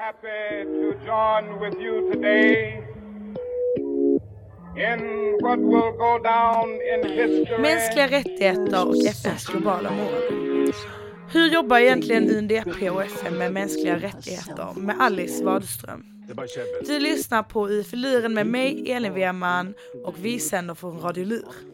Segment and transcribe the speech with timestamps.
[0.00, 2.82] happy to join with you today
[4.76, 5.00] in
[5.42, 7.58] what will go down in history.
[7.58, 10.72] Mänskliga rättigheter och FNs globala mål.
[11.32, 16.04] Hur jobbar egentligen UNDP och FN med mänskliga rättigheter med Alice Wadström?
[16.86, 19.74] Du lyssnar på i filuren med mig, Elin Wehrman
[20.04, 21.69] och vi sänder från Radio Lur.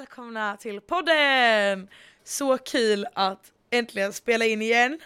[0.00, 1.88] Välkomna till podden!
[2.24, 5.00] Så kul att äntligen spela in igen.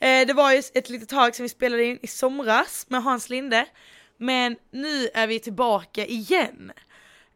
[0.00, 3.30] Eh, det var ju ett litet tag som vi spelade in i somras med Hans
[3.30, 3.66] Linde,
[4.16, 6.72] men nu är vi tillbaka igen.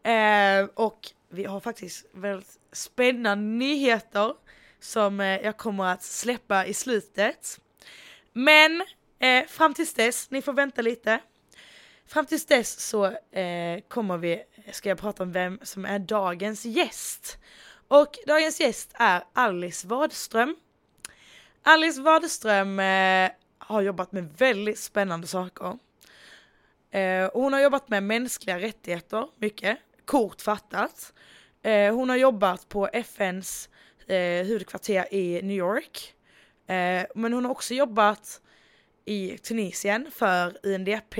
[0.02, 4.34] Eh, och vi har faktiskt väldigt spännande nyheter
[4.80, 7.60] som eh, jag kommer att släppa i slutet.
[8.32, 8.82] Men
[9.18, 11.20] eh, fram tills dess, ni får vänta lite.
[12.08, 13.04] Fram tills dess så
[13.38, 14.42] eh, kommer vi,
[14.72, 17.38] ska jag prata om vem som är dagens gäst.
[17.88, 20.56] Och dagens gäst är Alice Wadström.
[21.62, 25.78] Alice Wadström eh, har jobbat med väldigt spännande saker.
[26.90, 31.12] Eh, och hon har jobbat med mänskliga rättigheter, mycket, kort fattat.
[31.62, 33.68] Eh, hon har jobbat på FNs
[34.06, 36.14] eh, huvudkvarter i New York.
[36.66, 38.40] Eh, men hon har också jobbat
[39.04, 41.18] i Tunisien för UNDP.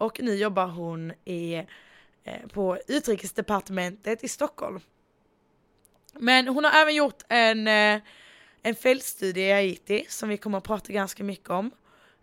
[0.00, 1.54] Och nu jobbar hon i,
[2.24, 4.80] eh, på utrikesdepartementet i Stockholm.
[6.12, 8.00] Men hon har även gjort en, eh,
[8.62, 11.66] en fältstudie i Haiti som vi kommer att prata ganska mycket om.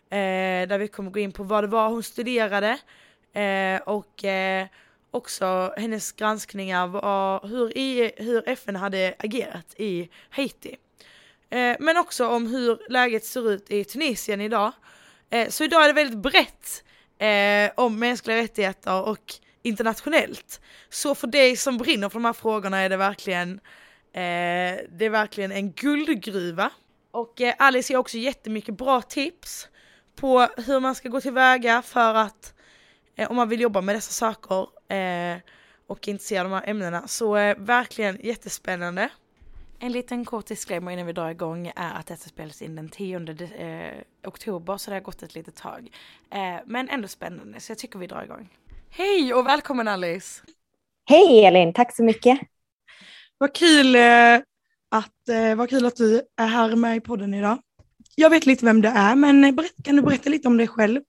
[0.10, 2.78] Eh, där vi kommer gå in på vad det var hon studerade
[3.34, 4.68] eh, och eh,
[5.12, 10.78] också hennes granskningar av hur, i, hur FN hade agerat i Haiti.
[11.50, 14.72] Eh, men också om hur läget ser ut i Tunisien idag.
[15.30, 16.84] Eh, så idag är det väldigt brett
[17.18, 20.62] eh, om mänskliga rättigheter och internationellt.
[20.90, 23.52] Så för dig som brinner för de här frågorna är det verkligen,
[24.14, 26.70] eh, det är verkligen en guldgruva.
[27.12, 29.68] Och eh, Alice ger också jättemycket bra tips
[30.16, 32.54] på hur man ska gå tillväga för att
[33.16, 34.62] eh, om man vill jobba med dessa saker
[34.94, 35.38] eh,
[35.88, 37.08] och är intresserad av de här ämnena.
[37.08, 39.10] Så eh, verkligen jättespännande.
[39.80, 43.18] En liten kort disclaimer innan vi drar igång är att detta spelas in den 10
[43.18, 45.90] eh, oktober så det har gått ett litet tag.
[46.32, 48.50] Eh, men ändå spännande så jag tycker vi drar igång.
[48.90, 50.42] Hej och välkommen Alice!
[51.10, 52.40] Hej Elin, tack så mycket.
[53.38, 54.36] Vad kul, eh,
[54.90, 57.60] att, eh, vad kul att du är här med i podden idag.
[58.16, 61.02] Jag vet lite vem du är men berätt, kan du berätta lite om dig själv?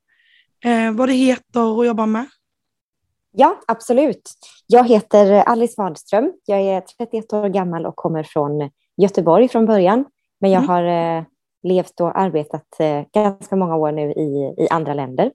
[0.64, 2.26] Eh, vad det heter och jobbar med?
[3.40, 4.30] Ja, absolut.
[4.66, 6.32] Jag heter Alice Wadström.
[6.44, 10.04] Jag är 31 år gammal och kommer från Göteborg från början.
[10.40, 10.68] Men jag Mm.
[10.68, 10.84] har
[11.18, 11.24] eh,
[11.62, 15.32] levt och arbetat eh, ganska många år nu i, i andra länder.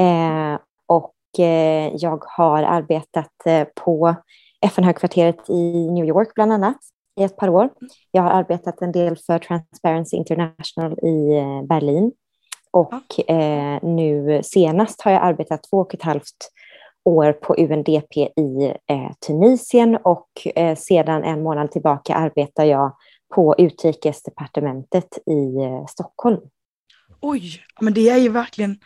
[0.00, 1.14] Eh, och
[1.44, 4.14] eh, jag har arbetat eh, på
[4.60, 6.76] FN-högkvarteret i New York bland annat
[7.20, 7.68] i ett par år.
[8.10, 12.12] Jag har arbetat en del för Transparency International i eh, Berlin.
[12.72, 13.20] Och
[13.82, 16.36] nu senast har jag arbetat två och ett halvt
[17.04, 22.96] år på UNDP i eh, Tunisien och eh, sedan en månad tillbaka arbetar jag
[23.34, 26.40] på utrikesdepartementet i eh, Stockholm.
[27.20, 28.78] Oj, men det är ju verkligen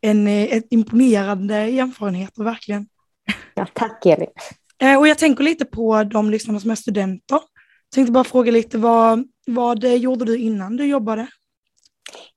[0.00, 2.86] en, eh, ett imponerande erfarenhet, verkligen.
[3.54, 4.30] Ja, tack Elin.
[4.82, 7.40] Eh, och jag tänker lite på de lyssnarna som är studenter.
[7.94, 11.26] Tänkte bara fråga lite, vad, vad eh, gjorde du innan du jobbade?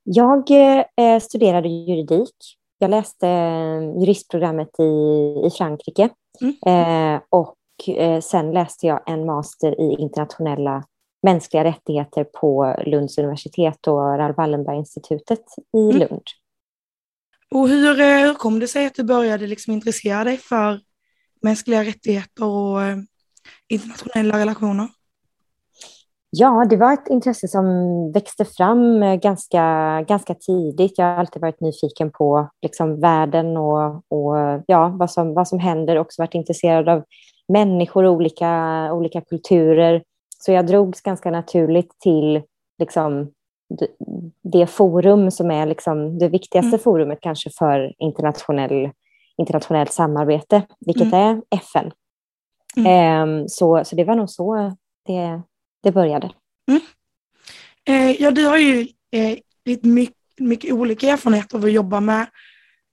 [0.04, 0.52] Jag
[0.98, 2.59] eh, studerade juridik.
[2.82, 4.84] Jag läste eh, juristprogrammet i,
[5.48, 6.10] i Frankrike
[6.42, 6.56] Mm.
[7.16, 7.56] eh, och
[7.88, 10.84] eh, sen läste jag en master i internationella
[11.24, 15.44] mänskliga rättigheter på Lunds universitet och Raoul Wallenberg-institutet
[15.78, 15.98] i Mm.
[15.98, 16.24] Lund.
[17.56, 20.80] Och hur, eh, hur kom det sig att du började liksom intressera dig för
[21.42, 22.98] mänskliga rättigheter och eh,
[23.68, 24.88] internationella relationer?
[26.32, 27.66] Ja, det var ett intresse som
[28.12, 29.62] växte fram eh, ganska,
[30.08, 30.98] ganska tidigt.
[30.98, 35.60] Jag har alltid varit nyfiken på liksom, världen och, och ja, vad, som, vad som
[35.60, 35.98] händer.
[35.98, 37.04] Också varit intresserad av
[37.48, 38.50] människor och olika,
[38.94, 40.04] olika kulturer.
[40.40, 42.42] Så jag drogs ganska naturligt till
[42.80, 43.32] liksom,
[44.44, 46.80] det, forum som är liksom, det viktigaste Mm.
[46.80, 48.90] forumet kanske för internationell,
[49.38, 51.20] internationellt samarbete, vilket Mm.
[51.20, 51.92] är FN.
[52.88, 54.72] Ehm, så, så det var nog så
[55.06, 55.42] det,
[55.82, 56.32] det började.
[57.86, 62.22] Eh, ja, du har ju eh, lite mycket, mycket olika erfarenheter av att jobba med,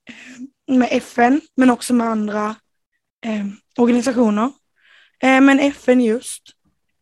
[0.09, 2.57] eh, med FN, men också med andra
[3.25, 3.47] eh,
[3.77, 4.53] organisationer.
[5.23, 6.43] Eh, men FN just.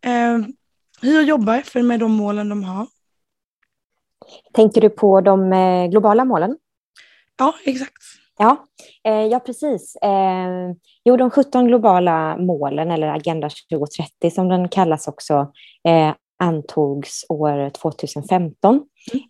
[0.04, 0.38] Eh,
[1.00, 2.86] hur jobbar FN med de målen de har?
[4.52, 5.50] Tänker du på de
[5.90, 6.56] globala målen?
[7.38, 8.02] Ja, exakt.
[8.38, 8.56] Ja,
[9.04, 9.96] eh, ja precis.
[9.96, 15.52] Eh, jo, de 17 globala målen, eller Agenda 2030 som den kallas också,
[15.88, 18.82] eh, antogs år 2015.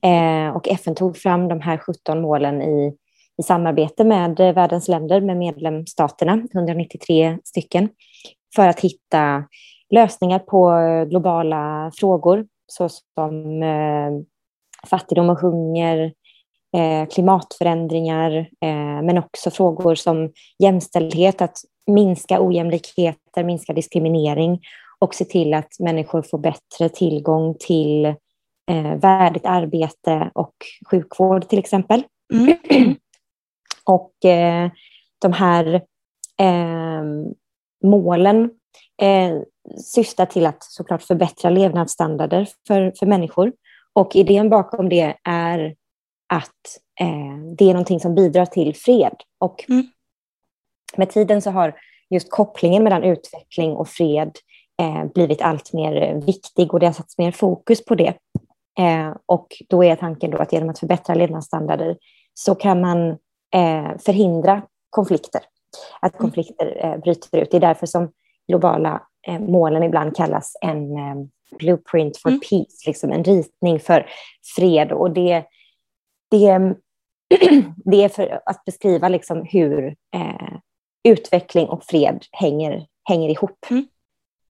[0.03, 0.49] Mm.
[0.49, 2.97] Eh, och FN tog fram de här 17 målen i,
[3.39, 7.89] i samarbete med världens länder, med medlemsstaterna, 193 stycken,
[8.57, 9.45] för att hitta
[9.91, 10.71] lösningar på
[11.11, 14.11] globala frågor såsom eh,
[14.91, 16.13] fattigdom och hunger,
[17.11, 24.61] klimatförändringar, eh, men också frågor som jämställdhet, att minska ojämlikheter, minska diskriminering
[24.99, 28.07] och se till att människor får bättre tillgång till
[28.71, 30.55] eh, värdigt arbete och
[30.91, 32.03] sjukvård till exempel.
[32.33, 32.57] Mm.
[33.85, 34.71] och eh,
[35.19, 35.75] de här
[36.41, 37.03] eh,
[37.85, 38.51] målen
[39.03, 39.39] eh,
[39.85, 43.53] syftar till att såklart förbättra levnadsstandarder för, för människor.
[43.93, 45.75] Och idén bakom det är
[46.37, 49.17] att eh, det är någonting som bidrar till fred.
[49.39, 49.87] Och mm.
[50.97, 51.75] med tiden så har
[52.11, 54.33] just kopplingen mellan utveckling och fred
[54.83, 58.15] eh, blivit allt mer viktig och det har satts mer fokus på det.
[58.79, 61.97] Eh, och då är tanken då att genom att förbättra levnadsstandarder
[62.35, 63.11] så kan man
[63.55, 65.43] eh, förhindra konflikter.
[66.01, 66.21] Att mm.
[66.21, 67.51] konflikter eh, bryter ut.
[67.51, 68.11] Det är därför som
[68.49, 71.15] globala eh, målen ibland kallas en eh,
[71.59, 72.41] blueprint for mm.
[72.41, 74.07] peace, liksom en ritning för
[74.57, 74.93] fred.
[74.93, 75.45] Och det,
[76.35, 76.75] det,
[77.85, 80.59] det är för att beskriva liksom hur eh,
[81.09, 83.67] utveckling och fred hänger, hänger ihop.
[83.71, 83.87] Mm.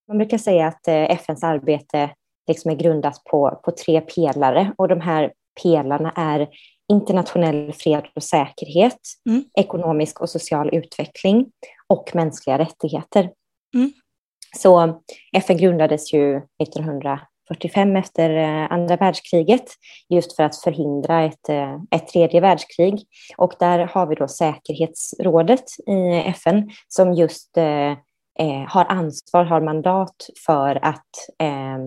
[0.08, 2.10] Man brukar säga att eh, FNs arbete
[2.48, 5.32] liksom är grundat på, på tre pelare och de här
[5.62, 6.48] pelarna är
[6.88, 8.98] internationell fred och säkerhet,
[9.28, 9.44] mm.
[9.58, 11.46] ekonomisk och social utveckling
[11.86, 13.30] och mänskliga rättigheter.
[13.74, 13.92] Mm.
[14.56, 15.02] Så
[15.32, 16.42] FN grundades ju
[17.48, 19.64] 45 efter eh, andra världskriget
[20.08, 23.02] just för att förhindra ett, eh, ett tredje världskrig.
[23.36, 27.90] Och där har vi då säkerhetsrådet i FN som just eh,
[28.38, 31.10] eh, har ansvar, har mandat för att
[31.42, 31.78] eh,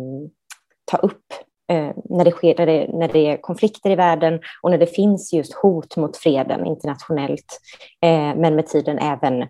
[0.86, 1.26] ta upp
[1.72, 4.96] eh, när, det sker, när, det, när det är konflikter i världen och när det
[4.96, 7.60] finns just hot mot freden internationellt,
[8.02, 9.48] eh, men med tiden även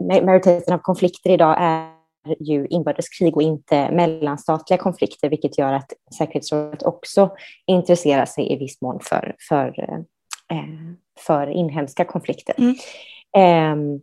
[0.00, 1.95] majoriteten av konflikter idag är
[2.40, 7.30] ju inbördeskrig och inte mellanstatliga konflikter, vilket gör att säkerhetsrådet också
[7.66, 9.80] intresserar sig i viss mån för, för,
[10.52, 10.94] eh,
[11.26, 12.54] för inhemska konflikter.
[12.58, 12.74] Mm.
[13.36, 14.00] Eh,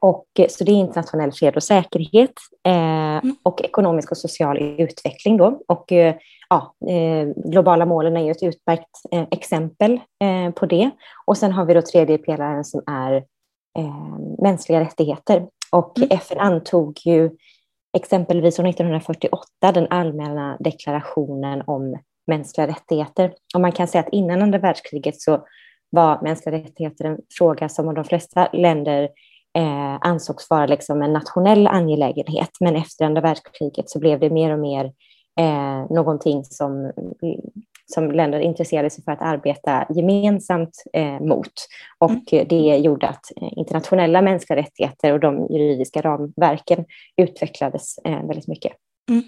[0.00, 2.32] och, så det är internationell fred och säkerhet
[2.66, 3.36] eh, mm.
[3.42, 5.36] och ekonomisk och social utveckling.
[5.36, 5.60] Då.
[5.68, 6.14] Och, eh,
[6.48, 10.00] ja, eh, globala målen är ju ett utmärkt eh, exempel
[10.54, 10.90] på det.
[11.26, 13.24] Och sen har vi då tredje pelaren som är
[13.76, 15.46] eh, mänskliga rättigheter.
[15.72, 16.08] Och mm.
[16.10, 17.30] FN antog ju
[17.96, 23.34] exempelvis år 1948 den allmänna deklarationen om mänskliga rättigheter.
[23.54, 25.46] Och man kan säga att innan andra världskriget så
[25.90, 29.02] var mänskliga rättigheter en fråga som de flesta länder
[29.58, 32.50] eh, ansågs vara liksom en nationell angelägenhet.
[32.60, 34.92] Men efter andra världskriget så blev det mer och mer
[35.36, 36.92] eh, någonting som
[37.86, 41.52] som länder intresserade sig för att arbeta gemensamt eh, mot.
[41.98, 42.48] Och mm.
[42.48, 46.84] det gjorde att eh, internationella mänskliga rättigheter och de juridiska ramverken
[47.16, 48.72] utvecklades eh, väldigt mycket.
[49.10, 49.22] Mm.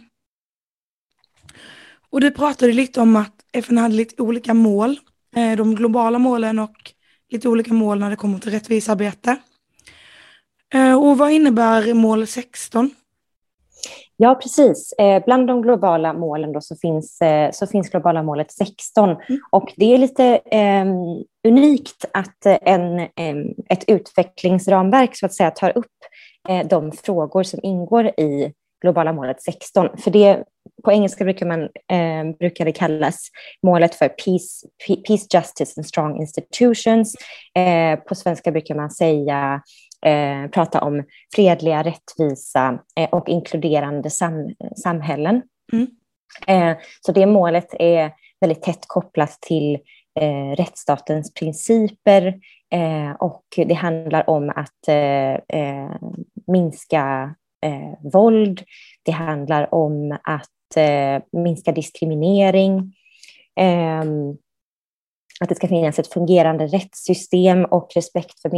[2.11, 4.99] Och du pratade lite om att FN hade lite olika mål,
[5.37, 6.93] eh, de globala målen och
[7.31, 9.37] lite olika mål när det kommer till rättvisearbete.
[10.75, 12.91] Eh, och vad innebär mål 16?
[14.21, 14.93] Ja, precis.
[14.93, 19.09] Eh, bland de globala målen då så, finns, eh, så finns globala målet 16.
[19.11, 19.41] Mm.
[19.51, 20.87] Och det är lite eh,
[21.49, 23.01] unikt att en,
[23.69, 25.87] ett utvecklingsramverk så att säga tar upp
[26.49, 29.89] eh, de frågor som ingår i globala målet 16.
[29.99, 30.45] För det,
[30.85, 33.29] på engelska brukar, man, eh, brukar det kallas
[33.63, 34.67] målet för peace,
[35.07, 37.15] peace, justice and strong institutions.
[37.55, 39.63] Eh, på svenska brukar man säga
[40.07, 45.43] eh, prata om fredliga, rättvisa eh, och inkluderande sam samhällen.
[45.73, 45.87] Mm.
[46.47, 49.79] Eh, så det målet är väldigt tätt kopplat till
[50.21, 52.27] eh, rättsstatens principer
[52.73, 55.91] eh, och det handlar om att eh,
[56.47, 57.35] minska
[58.13, 58.63] våld.
[59.03, 60.49] Det handlar om att
[61.33, 62.95] minska diskriminering.
[65.41, 68.51] Ehm, att det ska finnas ett fungerande rättssystem och respekt för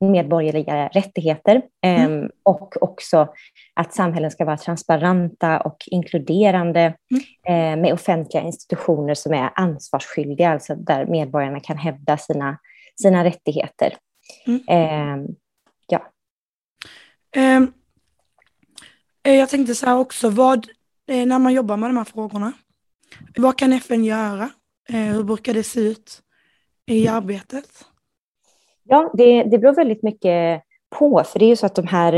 [0.00, 1.62] medborgerliga rättigheter.
[1.86, 2.12] Mm.
[2.12, 3.28] Um, och också
[3.74, 7.76] att samhällen ska vara transparenta och inkluderande mm.
[7.76, 12.58] uh, med offentliga institutioner som är ansvarsskyldiga, alltså där medborgarna kan hävda sina,
[13.02, 13.96] sina rättigheter.
[14.46, 15.20] Mm.
[15.20, 15.36] Um,
[15.86, 16.06] ja.
[17.36, 17.72] Um,
[19.22, 20.66] jag tänkte så här också, vad,
[21.08, 22.52] eh, när man jobbar med de här frågorna,
[23.36, 24.50] Vad kan FN göra?
[24.88, 26.22] Eh, hur brukar det se ut
[26.86, 27.84] i arbetet?
[28.84, 30.62] Ja, det, det beror väldigt mycket
[30.98, 32.14] på, för det är ju så att de här,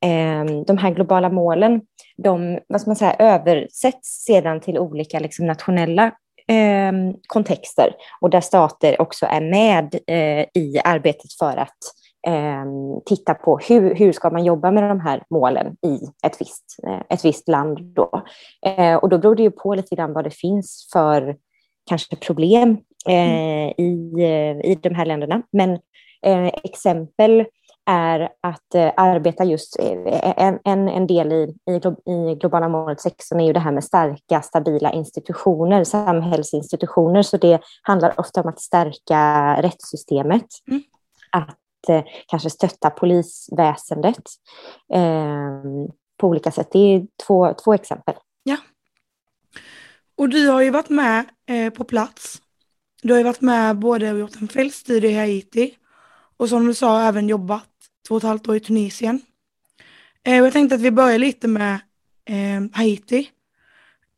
[0.00, 1.80] eh, de här globala målen,
[2.16, 6.06] de vad ska man säga, översätts sedan till olika liksom, nationella
[6.48, 6.92] eh,
[7.26, 11.78] kontexter och där stater också är med eh, i arbetet för att
[12.26, 16.76] ehm, titta på hur, hur ska man jobba med de här målen i ett visst,
[16.86, 17.78] eh, ett visst land.
[17.80, 18.22] Då.
[18.66, 21.36] Eh, och då beror det ju på lite grann vad det finns för
[21.88, 23.72] kanske problem mm.
[23.76, 24.20] i,
[24.64, 25.42] i de här länderna.
[25.52, 25.78] Men
[26.64, 27.44] exempel
[27.88, 33.40] är att eh, arbeta just, en, en, en del i, i, i globala målet 16
[33.40, 38.60] är ju det här med starka, stabila institutioner, samhällsinstitutioner, så det handlar ofta om att
[38.60, 40.82] stärka rättssystemet, mm.
[41.32, 44.22] att eh, kanske stötta polisväsendet
[44.92, 45.62] eh,
[46.20, 46.68] på olika sätt.
[46.72, 48.14] Det är två, två exempel.
[50.18, 52.42] Och du har ju varit med eh, på plats.
[53.02, 55.74] Du har ju varit med både och gjort en fältstudie i Haiti
[56.36, 57.68] och som du sa även jobbat
[58.08, 59.20] två och ett halvt år i Tunisien.
[60.26, 61.74] Eh, jag tänkte att vi börjar lite med
[62.24, 63.28] eh, Haiti.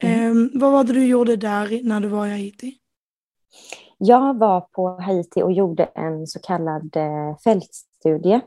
[0.03, 0.45] Mm.
[0.55, 2.75] Eh, vad var det du gjorde där när du var i Haiti?
[3.99, 8.41] Jag var på Haiti och gjorde en så kallad eh, fältstudie.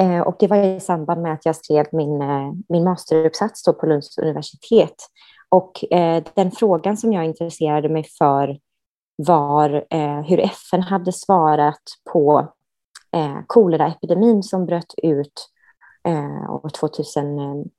[0.00, 2.18] Eh, och det var i samband med att jag skrev min,
[2.68, 4.96] min masteruppsats på Lunds universitet.
[5.54, 8.58] Och eh, den frågan som jag intresserade mig för
[9.16, 11.82] var eh, hur FN hade svarat
[12.12, 12.48] på
[13.12, 15.48] eh, koleraepidemin som bröt ut
[16.08, 17.70] eh, år 2010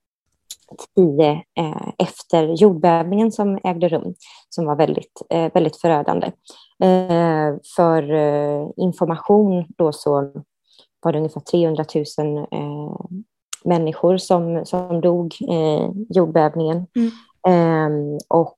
[1.58, 4.14] eh, efter jordbävningen som ägde rum,
[4.50, 6.28] som var väldigt, eh, väldigt förödande.
[6.84, 10.32] Eh, för eh, information då så
[11.02, 11.86] var det ungefär 300
[12.18, 12.96] 000 eh,
[13.66, 16.88] människor som, som dog i jordbävningen.
[16.96, 17.12] Mm.
[17.48, 18.58] Ehm, och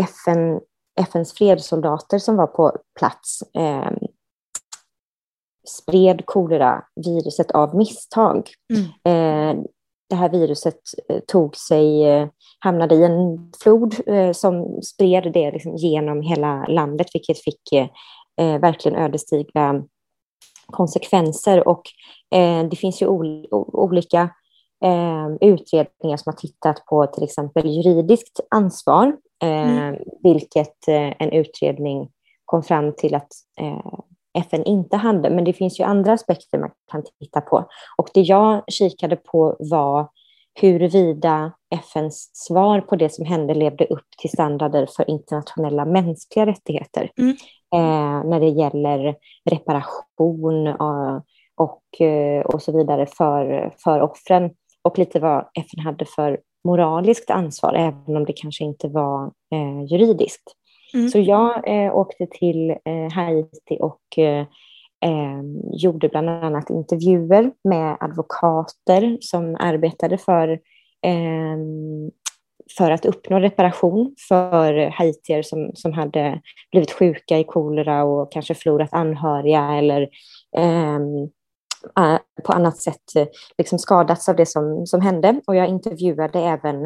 [0.00, 0.60] FN,
[1.00, 3.98] FNs fredssoldater som var på plats ehm,
[5.68, 8.50] spred kolera-viruset av misstag.
[8.74, 8.84] Mm.
[9.04, 9.62] Eh,
[10.08, 13.94] det här viruset eh, tog sig, eh, hamnade i en flod
[14.32, 17.90] som spred det liksom genom hela landet, vilket fick
[18.36, 19.82] verkligen ödesdigra
[20.66, 21.68] konsekvenser.
[21.68, 21.82] Och
[22.70, 23.06] det finns ju
[23.72, 24.30] olika
[25.40, 29.96] utredningar som har tittat på till exempel juridiskt ansvar, mm.
[30.22, 32.08] vilket en utredning
[32.44, 33.28] kom fram till att
[34.38, 35.30] FN inte hade.
[35.30, 37.68] Men det finns ju andra aspekter man kan titta på.
[37.96, 40.08] Och det jag kikade på var
[40.60, 47.10] huruvida FNs svar på det som hände levde upp till standarder för internationella mänskliga rättigheter.
[47.18, 47.36] Mm.
[47.74, 49.16] Eh, när det gäller
[49.50, 51.22] reparation och,
[51.56, 54.50] och, eh, och så vidare för, för offren.
[54.82, 59.84] Och lite vad FN hade för moraliskt ansvar, även om det kanske inte var eh,
[59.92, 60.56] juridiskt.
[60.94, 61.08] Mm.
[61.08, 64.46] Så jag eh, åkte till eh, Haiti och eh,
[65.72, 70.60] gjorde bland annat intervjuer med advokater som arbetade för,
[72.76, 78.54] för att uppnå reparation för haitier som, som hade blivit sjuka i kolera och kanske
[78.54, 80.08] förlorat anhöriga eller
[82.44, 83.02] på annat sätt
[83.58, 85.40] liksom skadats av det som, som hände.
[85.46, 86.84] Och jag intervjuade även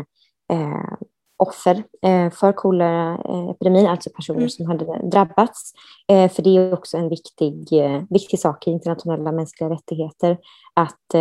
[0.53, 0.97] eh,
[1.37, 4.51] offer eh, för koleraepidemin, alltså personer mm.
[4.51, 5.73] som hade drabbats.
[6.09, 10.39] Eh, för det är också en viktig, eh, viktig sak i internationella mänskliga rättigheter
[10.75, 11.15] att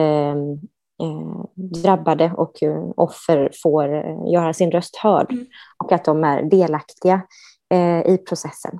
[1.84, 2.64] drabbade och
[2.96, 3.88] offer får
[4.34, 5.46] göra sin röst hörd mm.
[5.84, 7.22] och att de är delaktiga
[8.06, 8.80] i processen.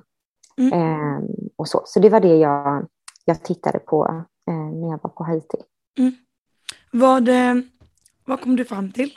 [0.58, 1.22] Mm.
[1.56, 1.82] och så.
[1.84, 2.86] så det var det jag,
[3.24, 5.58] jag tittade på när jag var på Haiti.
[5.98, 6.12] Mm.
[6.92, 7.28] Vad,
[8.24, 9.10] vad kom du fram till?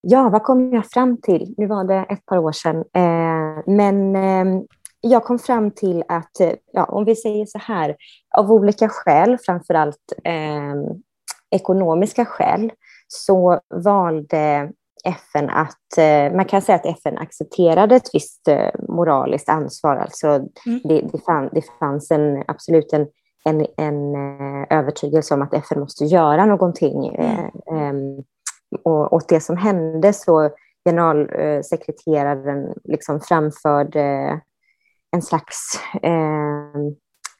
[0.00, 1.54] Ja, vad kom jag fram till?
[1.56, 2.76] Nu var det ett par år sedan.
[2.76, 4.62] Eh, men eh,
[5.00, 7.96] jag kom fram till att, eh, ja, om vi säger så här,
[8.36, 10.74] av olika skäl, framför allt eh,
[11.50, 12.72] ekonomiska skäl,
[13.08, 14.72] så valde
[15.04, 19.96] FN att, eh, man kan säga att FN accepterade ett visst eh, moraliskt ansvar.
[19.96, 20.80] Alltså mm.
[20.84, 23.06] det, det, fann, det fanns en, absolut en,
[23.44, 24.14] en, en
[24.70, 27.16] övertygelse om att FN måste göra någonting.
[27.70, 28.22] Mm
[28.84, 30.50] och, och det som hände så
[30.84, 34.40] generalsekreteraren liksom framförde
[35.12, 36.74] en slags, eh,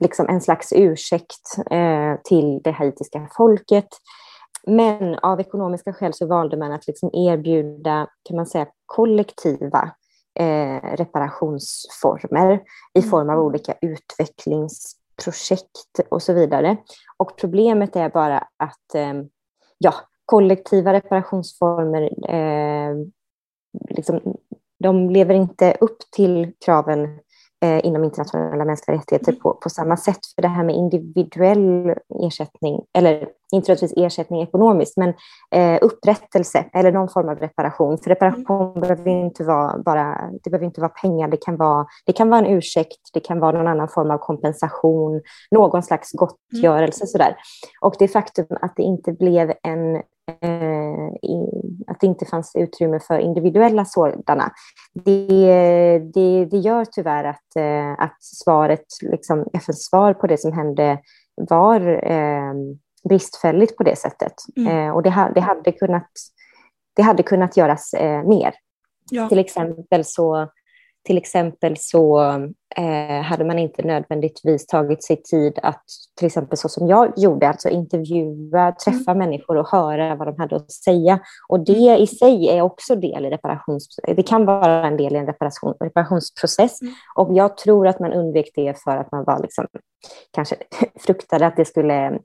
[0.01, 3.89] liksom en slags ursäkt eh, till det haitiska folket.
[4.67, 9.91] Men av ekonomiska skäl så valde man att liksom erbjuda, kan man säga, kollektiva
[10.39, 12.63] eh, reparationsformer
[12.95, 13.11] i mm.
[13.11, 13.75] form av olika
[15.25, 16.77] projekt och så vidare.
[17.17, 19.15] Och problemet är bara att eh,
[19.79, 22.95] ja, kollektiva reparationsformer eh,
[23.91, 24.37] liksom,
[24.79, 27.19] de lever inte upp till kraven
[27.65, 30.19] eh, inom internationella mänskliga rättigheter på, på samma sätt.
[30.35, 35.15] För det här med individuell ersättning, eller inte nödvändigtvis ersättning ekonomiskt, men
[35.55, 37.99] eh, upprättelse eller någon form av reparation.
[37.99, 38.81] För reparation mm.
[38.81, 42.41] behöver inte vara bara, det behöver inte vara pengar, det kan vara, det kan vara
[42.41, 47.09] en ursäkt, det kan vara någon annan form av kompensation, någon slags gottgörelse mm.
[47.09, 47.37] sådär.
[47.81, 50.03] Och det faktum att det inte blev en
[51.87, 54.53] att det inte fanns utrymme för individuella sådana.
[55.05, 60.53] Det, det, det gör tyvärr att, eh, att svaret, liksom, FNs svar på det som
[60.53, 60.99] hände
[61.35, 62.55] var eh,
[63.09, 64.35] bristfälligt på det sättt.
[64.57, 64.89] Mm.
[64.89, 66.11] Eh, och det, det, hade kunnat,
[66.97, 68.55] det hade kunnat göras eh, mer.
[69.11, 69.29] Ja.
[69.29, 70.49] Till exempel så,
[71.07, 72.21] till exempel så
[72.77, 75.85] eh, hade man inte nödvändigtvis tagit sig tid att,
[76.19, 79.19] till exempel så som jag gjorde, alltså intervjua, träffa mm.
[79.19, 81.21] människor och höra vad de hade att säga.
[81.49, 83.89] Och det i sig är också del i reparations...
[84.17, 86.83] Det kan vara en del i en reparation, reparationsprocess.
[86.83, 86.95] Mm.
[87.15, 89.67] Och jag tror att man undvek det för att man var liksom,
[90.31, 90.57] kanske
[91.01, 92.19] fruktade att det skulle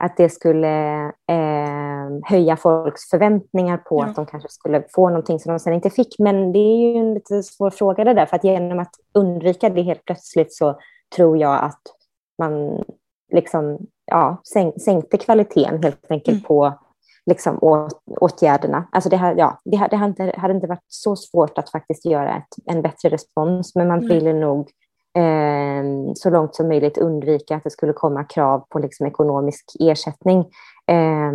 [0.00, 4.06] att det skulle eh, höja folks förväntningar på ja.
[4.06, 6.18] att de kanske skulle få någonting som de sen inte fick.
[6.18, 9.68] Men det är ju en lite svår fråga det där, för att genom att undvika
[9.68, 10.78] det helt plötsligt så
[11.16, 11.82] tror jag att
[12.38, 12.84] man
[13.32, 16.42] liksom, ja, sänk, sänkte kvaliteten helt enkelt mm.
[16.42, 16.78] på
[17.26, 18.88] liksom, åt, åtgärderna.
[18.92, 22.04] Alltså det, här, ja, det, det hade, inte, hade inte varit så svårt att faktiskt
[22.04, 24.08] göra ett, en bättre respons, men man mm.
[24.08, 24.70] ville nog
[25.18, 30.38] eh, så långt som möjligt undvika att det skulle komma krav på liksom ekonomisk ersättning
[30.86, 31.32] eh,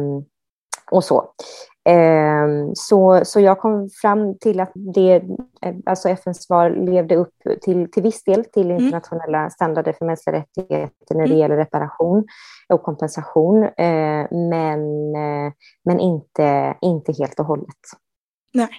[0.91, 1.29] och så.
[1.89, 3.22] Eh, så.
[3.25, 5.15] Så jag kom fram till att det,
[5.62, 8.84] eh, alltså FNs svar levde upp till, till viss del till mm.
[8.84, 11.38] internationella standarder för mänskliga rättigheter när det mm.
[11.38, 12.25] gäller reparation
[12.70, 14.82] och kompensation, eh, men,
[15.15, 15.53] eh,
[15.86, 17.79] men inte, inte helt och hållet.
[18.53, 18.70] Nej.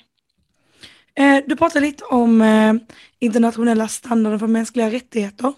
[1.19, 2.75] Eh, du pratade lite om eh,
[3.19, 5.53] internationella standarder för mänskliga rättigheter.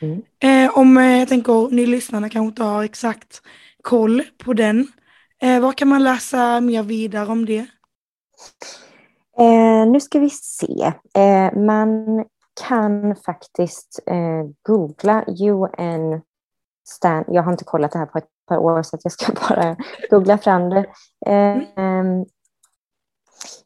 [0.00, 0.22] Mm.
[0.38, 3.42] Eh, om eh, jag tänker ni lyssnarna kanske inte har exakt
[3.82, 4.88] koll på den.
[5.42, 7.66] Eh, vad kan man läsa mer vidare om det?
[9.38, 10.92] Eh, nu ska vi se.
[11.54, 12.24] man
[12.68, 14.00] kan faktiskt
[14.62, 16.20] googla UN
[16.88, 17.24] stand.
[17.28, 19.76] Jag har inte kollat det här på ett par år så jag ska bara
[20.10, 20.86] googla fram det.
[21.26, 22.24] Mm.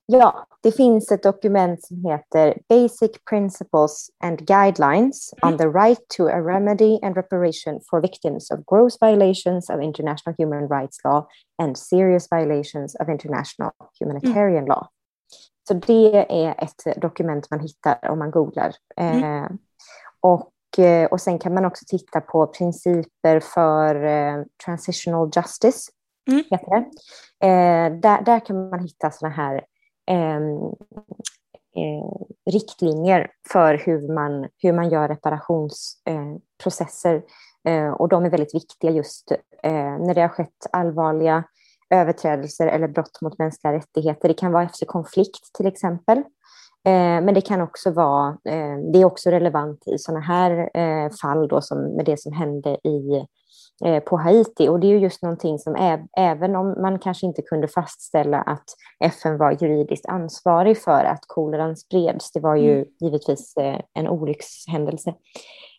[0.07, 5.53] Ja, det finns ett dokument som heter Basic Principles and Guidelines mm.
[5.53, 10.35] on the right to a remedy and reparation for victims of gross violations of international
[10.39, 11.27] human rights law
[11.63, 13.71] and serious violations of international
[14.01, 14.87] humanitarian law.
[15.69, 18.75] Så det är ett dokument man hittar om man googlar.
[18.97, 19.25] Mm.
[19.25, 19.51] Eh,
[20.21, 25.91] och, eh, och sen kan man också titta på principer för eh, transitional justice.
[26.31, 26.45] Mm.
[27.43, 29.65] Eh, där, där kan man hitta sådana här
[30.11, 30.57] Ehm,
[31.77, 32.13] eh,
[32.53, 37.23] riktlinjer för hur man, hur man gör reparationsprocesser.
[37.65, 41.45] Eh, eh, och de är väldigt viktiga just eh, när det har skett allvarliga
[41.91, 44.29] överträdelser eller brott mot mänskliga rättigheter.
[44.29, 46.19] Det kan vara efter konflikt till exempel.
[46.87, 51.11] Eh, men det kan också vara, eh, det är också relevant i sådana här eh,
[51.23, 53.25] fall då som med det som hände i Eh,
[54.07, 54.69] på Haiti.
[54.69, 58.65] Och det är ju just någonting som även om man kanske inte kunde fastställa att
[59.05, 62.89] FN var juridiskt ansvarig för att koleran spreds, det var ju mm.
[63.01, 65.15] givetvis eh, en olyckshändelse,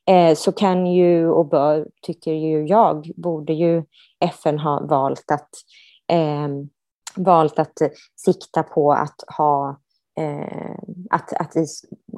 [0.08, 3.84] eh, så kan ju och bör, tycker ju jag, borde ju
[4.20, 5.50] FN ha valt att,
[6.12, 6.48] eh,
[7.16, 7.78] valt att
[8.26, 9.80] sikta på att ha
[10.20, 10.76] eh,
[11.10, 11.66] att, att i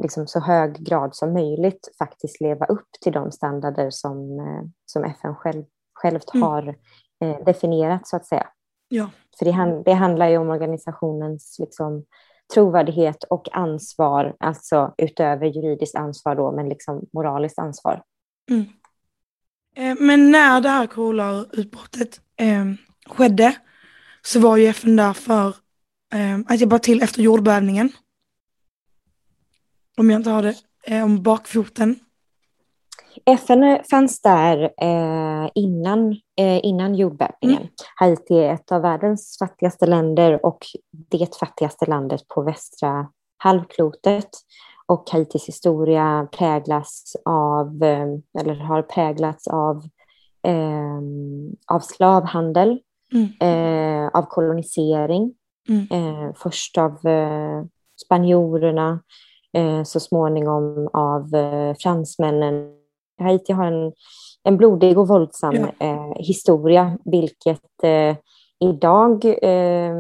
[0.03, 5.03] liksom så hög grad som möjligt faktiskt leva upp till de standarder som, eh, som
[5.03, 5.63] FN själv,
[6.03, 6.47] självt mm.
[6.47, 6.75] har
[7.21, 8.47] eh, definierat så att säga.
[8.87, 9.09] Ja.
[9.39, 12.05] För det, det handlar ju om organisationens liksom,
[12.53, 18.03] trovärdighet och ansvar, alltså utöver juridiskt ansvar då, men liksom moraliskt ansvar.
[18.49, 18.65] Mm.
[19.75, 22.65] Eh, men när det här kolarutbrottet eh,
[23.05, 23.55] skedde
[24.21, 25.47] så var ju FN där för
[26.13, 27.91] eh, att hjälpa till efter jordbävningen.
[29.97, 31.99] Om jag inte har det eh, om bakfoten.
[33.25, 37.57] FN fanns där eh, innan, eh, innan jordbävningen.
[37.57, 37.69] Mm.
[37.95, 44.29] Haiti är ett av världens fattigaste länder och det fattigaste landet på västra halvklotet.
[44.85, 48.07] Och Haitis historia präglas av, eh,
[48.41, 49.83] eller har präglats av,
[50.43, 51.01] eh,
[51.67, 52.79] av slavhandel,
[53.13, 53.29] mm.
[53.39, 55.33] Eh, av kolonisering.
[55.69, 55.87] Mm.
[55.91, 56.97] Eh, först av
[58.05, 58.99] spanjorerna,
[59.85, 61.29] så småningom av
[61.79, 62.82] fransmännen
[63.23, 63.93] Haiti har en,
[64.43, 65.67] en blodig och våldsam ja.
[65.79, 68.15] eh, historia, vilket eh,
[68.59, 69.95] idag eh,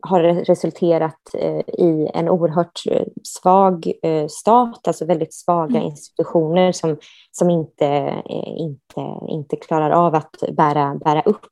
[0.00, 1.34] har resulterat
[1.78, 2.82] i en oerhört
[3.24, 3.92] svag
[4.28, 5.82] stat, alltså väldigt svaga mm.
[5.82, 6.96] institutioner som,
[7.30, 8.22] som inte,
[8.56, 11.46] inte, inte klarar av att bära, bära upp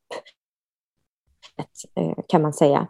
[2.29, 2.89] kan man säga.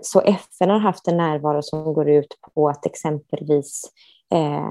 [0.00, 3.92] Så FN har haft en närvaro som går ut på att exempelvis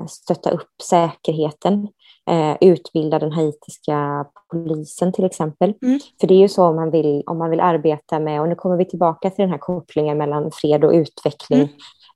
[0.08, 1.88] stötta upp säkerheten
[2.30, 5.74] eh, utbilda den haitiska polisen till exempel.
[5.82, 6.00] Mm.
[6.20, 8.56] För det är ju så om man, vill, om man vill arbeta med, och nu
[8.56, 11.70] kommer vi tillbaka till den här kopplingen mellan fred och utveckling.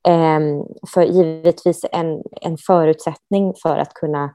[0.08, 0.58] Mm.
[0.58, 4.34] Eh, för givetvis en, en förutsättning för att kunna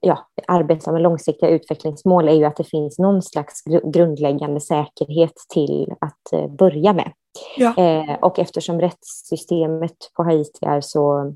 [0.00, 3.62] ja, arbeta med långsiktiga utvecklingsmål är ju att det finns någon slags
[3.94, 7.12] grundläggande säkerhet till att eh, börja med.
[7.56, 7.74] Ja.
[7.76, 11.34] Eh, och eftersom rättssystemet på Haiti är så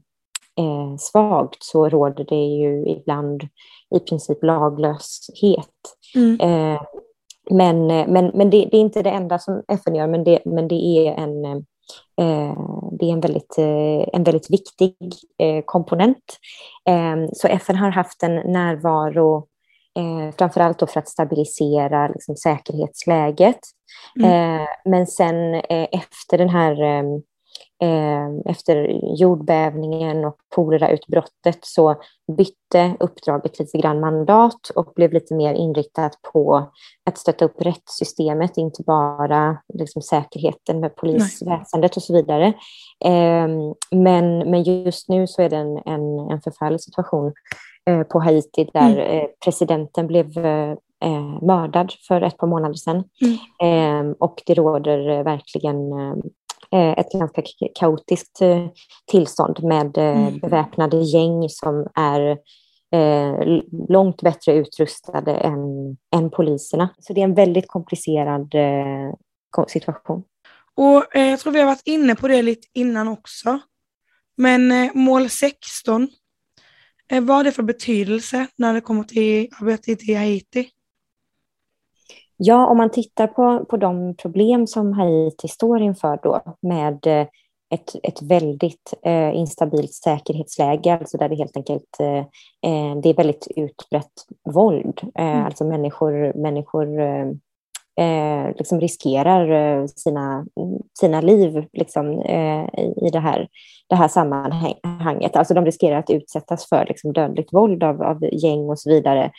[0.59, 3.43] eh, svagt så råder det ju ibland
[3.97, 5.69] i princip laglöshet.
[6.15, 6.41] Mm.
[6.41, 6.83] Eh,
[7.51, 10.69] men men, men det, det, är inte det enda som FN gör, men det, men
[10.69, 12.57] det är en, eh,
[12.93, 14.97] det är en, väldigt, eh, en väldigt viktig
[15.39, 16.39] eh, komponent.
[16.89, 19.49] Eh, så FN har haft en närvaro
[19.99, 23.59] Eh, framförallt då för att stabilisera liksom, säkerhetsläget.
[24.19, 24.61] Mm.
[24.61, 27.03] Eh, men sen eh, efter den här Eh,
[28.45, 31.95] efter jordbävningen och kolerautbrottet så
[32.37, 36.71] bytte uppdraget lite grann mandat och blev lite mer inriktat på
[37.07, 42.53] att stötta upp rättssystemet, inte bara liksom säkerheten med polisväsendet och så vidare.
[43.05, 47.33] Ehm, men, men just nu så är det en, en, en förfärlig situation
[47.91, 49.19] eh, på Haiti där mm.
[49.19, 50.27] Eh, presidenten blev
[51.43, 53.05] mördad för ett par månader sedan.
[53.21, 53.37] Mm.
[53.63, 56.15] Ehm, och det råder verkligen Eh,
[56.73, 57.43] ett ganska
[57.75, 58.67] kaotiskt eh,
[59.11, 60.39] tillstånd med eh, mm.
[60.39, 62.39] beväpnade gäng som är
[63.89, 65.61] långt bättre utrustade än,
[66.15, 66.89] än poliserna.
[66.99, 68.55] Så det är en väldigt komplicerad
[69.69, 70.23] situation.
[70.75, 73.61] Och eh, jag tror vi har varit inne på det lite innan också.
[74.37, 76.09] Men eh, mål 16,
[77.11, 80.71] eh, vad har det för betydelse när det kommer till arbetet i Haiti?
[82.37, 87.27] Ja, om man tittar på, på de problem som Haiti står inför då med eh,
[87.73, 92.19] ett, ett väldigt eh, instabilt säkerhetsläge, alltså där det helt enkelt eh,
[92.71, 94.13] eh det är väldigt utbrett
[94.55, 95.01] våld.
[95.19, 95.45] Eh, mm.
[95.45, 100.47] Alltså människor, människor eh, liksom riskerar sina,
[101.01, 102.23] sina liv liksom,
[102.97, 103.49] i det här,
[103.89, 105.37] det här sammanhanget.
[105.37, 109.31] Alltså de riskerar att utsättas för liksom, dödligt våld av, av gäng och så vidare.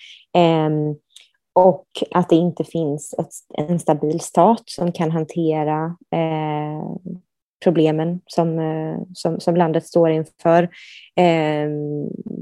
[1.54, 7.14] Och att det inte finns ett, en stabil stat som kan hantera eh,
[7.64, 10.64] problemen som, eh, som, som, landet står inför.
[11.16, 11.70] Eh,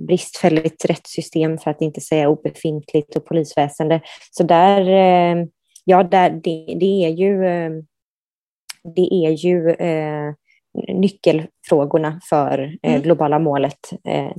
[0.07, 4.01] bristfälligt rättssystem för att inte säga obefintligt och polisväsende.
[4.31, 5.45] Så där, eh,
[5.85, 7.71] ja, där, det, det är ju, eh,
[8.95, 10.33] det är ju eh,
[10.73, 13.01] nyckelfrågorna för eh, mm.
[13.01, 13.89] globala målet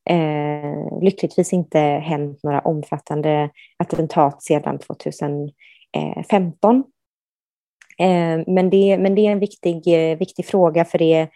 [0.09, 6.83] eh, lyckligtvis inte hänt några omfattande attentat sedan 2015.
[7.99, 9.83] Eh, men, det, men det är en viktig,
[10.19, 11.29] viktig fråga för det,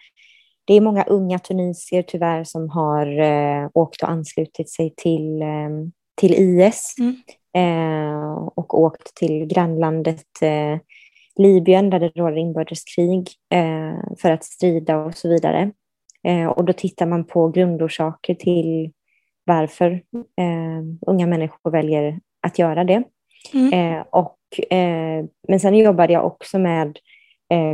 [0.66, 5.70] det är många unga tunisier tyvärr som har eh, åkt och anslutit sig till, eh,
[6.16, 7.16] till IS mm.
[7.56, 10.78] eh, och åkt till grannlandet eh,
[11.36, 15.70] Libyen där det råder inbördeskrig eh, för att strida och så vidare.
[16.24, 18.92] Eh, och då tittar man på grundorsaker till
[19.44, 19.90] varför
[20.40, 23.02] eh, unga människor väljer att göra det.
[23.54, 24.04] Mm.
[24.10, 24.36] och,
[25.48, 26.98] men sen jobbade jag också med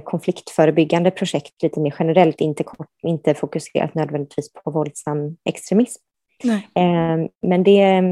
[0.04, 2.64] konfliktförebyggande projekt lite mer generellt, inte,
[3.02, 6.02] inte fokuserat nödvändigtvis på våldsam extremism.
[6.44, 6.68] Nej.
[7.42, 8.02] men det,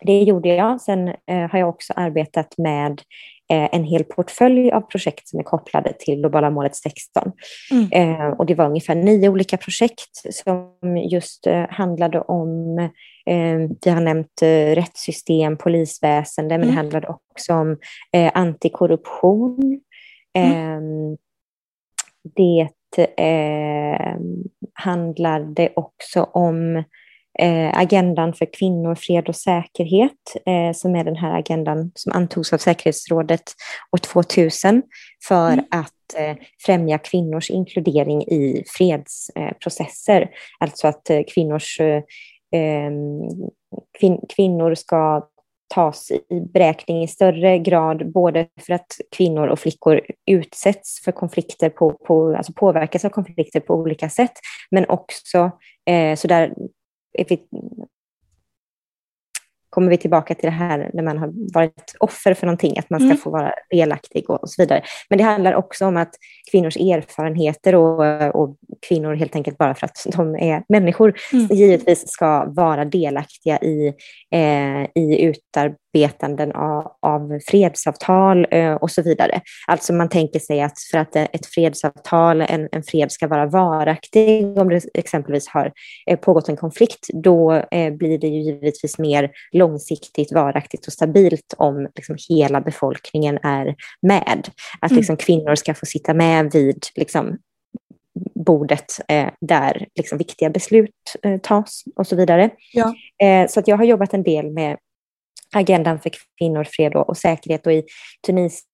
[0.00, 0.80] det gjorde jag.
[0.80, 5.92] Sen har jag också arbetat med Eh, en hel portfölj av projekt som är kopplade
[5.98, 7.32] till globala målet 16.
[7.70, 7.88] Mm.
[7.92, 12.78] Eh, och det var ungefär nio olika projekt som just eh, handlade om,
[13.26, 16.60] eh, vi har nämnt eh, rättssystem, polisväsende, mm.
[16.60, 16.84] men det mm.
[16.84, 17.78] handlade också om
[18.12, 19.80] eh, antikorruption.
[20.38, 20.52] Mm.
[20.52, 21.16] Ehm,
[22.36, 22.68] det
[24.74, 26.84] handlade också om
[27.42, 30.12] eh, agendan för kvinnor, fred och säkerhet,
[30.46, 33.42] eh, som är den här agendan som antogs av säkerhetsrådet
[33.92, 34.82] år 2000
[35.28, 35.64] för mm.
[35.70, 40.30] att eh, främja kvinnors inkludering i fredsprocesser.
[40.58, 42.02] alltså att eh, kvinnors, eh,
[43.98, 45.28] kvin kvinnor ska
[45.74, 51.70] tas i beräkning i större grad, både för att kvinnor och flickor utsätts för konflikter,
[51.70, 54.32] på, på, alltså påverkas av konflikter på olika sätt,
[54.70, 55.50] men också
[55.90, 56.54] eh, så där
[59.70, 63.00] kommer vi tillbaka till det här när man har varit offer för någonting, att man
[63.00, 63.16] ska mm.
[63.16, 64.82] få vara delaktig och, och, så vidare.
[65.08, 66.10] Men det handlar också om att
[66.50, 68.56] kvinnors erfarenheter och, och
[68.88, 71.46] kvinnor helt enkelt bara för att de är människor mm.
[71.46, 73.94] givetvis ska vara delaktiga i,
[74.34, 75.32] eh, i
[75.94, 79.40] utarbetanden av, av fredsavtal eh, och så vidare.
[79.66, 84.58] Alltså man tänker sig att för att ett fredsavtal, en, en fred ska vara varaktig,
[84.58, 85.72] om det exempelvis har
[86.10, 91.54] eh, pågått en konflikt, då eh, blir det ju givetvis mer långsiktigt, varaktigt och stabilt
[91.56, 94.48] om liksom hela befolkningen är med.
[94.80, 94.98] Att mm.
[94.98, 97.38] liksom, kvinnor ska få sitta med vid liksom,
[98.34, 100.90] bordet eh, där liksom, viktiga beslut
[101.22, 102.50] eh, tas och så vidare.
[102.72, 102.94] Ja.
[103.22, 104.76] Eh, så att jag har jobbat en del med
[105.54, 107.66] agendan för kvinnor, fred och, och säkerhet.
[107.66, 107.84] Och i
[108.26, 108.64] Tunisien,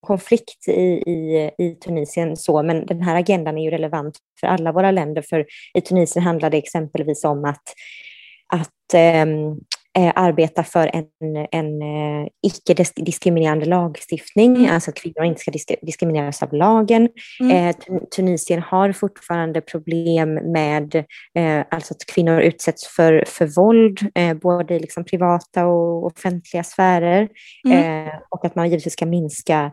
[0.00, 4.72] konflikt i, i, i Tunisien så, men den här agendan är ju relevant för alla
[4.72, 7.62] våra länder, för i Tunisien handlar det exempelvis om att
[8.46, 9.26] att eh,
[9.98, 11.06] eh, arbeta för en,
[11.50, 14.74] en eh, icke-diskriminerande lagstiftning, mm.
[14.74, 17.08] alltså att kvinnor inte ska disk diskrimineras av lagen.
[17.40, 17.68] Mm.
[17.68, 17.76] Eh,
[18.16, 20.94] Tunisien har fortfarande problem med
[21.38, 26.64] eh, alltså att kvinnor utsätts för, för våld, eh, både i liksom privata och offentliga
[26.64, 27.28] sfärer,
[27.66, 28.06] mm.
[28.06, 29.72] Eh, och att man givetvis ska minska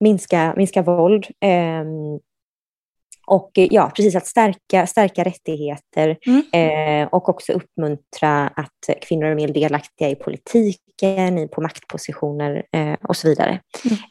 [0.00, 1.26] minska, minska våld.
[3.24, 6.42] Ehm, och eh, ja, precis att stärka, stärka rättigheter mm.
[6.52, 13.16] eh, och också uppmuntra att kvinnor är mer delaktiga i politiken, på maktpositioner eh, och
[13.16, 13.60] så vidare.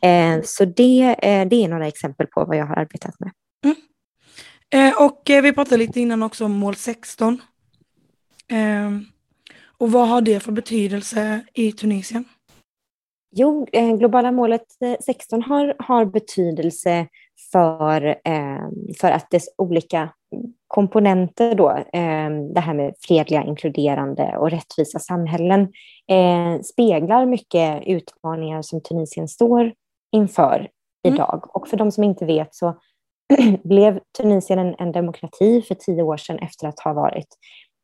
[0.02, 0.40] Mm.
[0.40, 3.32] Eh, så det, eh, det är några exempel på vad jag har arbetat med.
[3.66, 3.76] Mm.
[4.70, 7.42] Eh, och vi pratade lite innan också om mål 16.
[9.78, 12.26] och vad har det för betydelse i Tunisien?
[13.36, 13.68] Jo,
[14.00, 14.66] globala målet
[15.06, 17.08] 16 har, har betydelse
[17.54, 18.68] för, eh,
[19.02, 20.10] för att dess olika
[20.68, 25.62] komponenter då, eh, det här med fredliga, inkluderande och rättvisa samhällen,
[26.08, 29.74] eh, speglar mycket utmaningar som Tunisien står
[30.12, 31.16] inför mm.
[31.16, 31.56] idag.
[31.56, 32.76] Och för de som inte vet så
[33.64, 37.28] blev Tunisien en, en, demokrati för tio år sedan efter att ha varit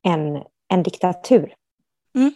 [0.07, 1.53] en, en diktatur.
[2.15, 2.31] Mm.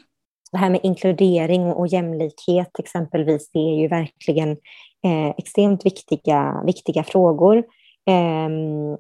[0.51, 4.57] Det här med inkludering och jämlikhet exempelvis, det är ju verkligen
[5.03, 7.63] eh, extremt viktiga, viktiga frågor.
[8.07, 8.49] Eh,